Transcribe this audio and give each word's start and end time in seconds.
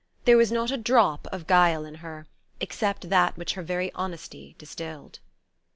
There 0.25 0.35
was 0.35 0.51
not 0.51 0.71
a 0.71 0.77
drop 0.77 1.27
of 1.31 1.45
guile 1.45 1.85
in 1.85 1.93
her, 2.01 2.25
except 2.59 3.09
that 3.09 3.37
which 3.37 3.53
her 3.53 3.61
very 3.61 3.91
honesty 3.93 4.55
distilled. 4.57 5.19